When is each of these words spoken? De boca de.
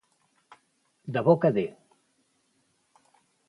De 1.17 1.23
boca 1.29 1.51
de. 1.59 1.67